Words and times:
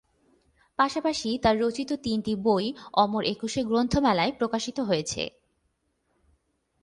পাশাপাশি 0.79 1.29
তার 1.43 1.55
রচিত 1.59 1.89
তিনটি 2.03 2.33
বই 2.37 2.65
অমর 2.93 3.23
একুশে 3.25 3.61
গ্রন্থমেলায় 3.63 4.31
প্রকাশিত 4.31 4.77
হয়েছে। 4.79 5.23